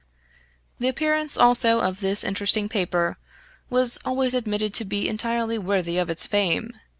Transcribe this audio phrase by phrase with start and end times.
[0.79, 3.19] The appearance also of this interesting paper
[3.69, 6.71] was always admitted to be entirely worthy of its fame.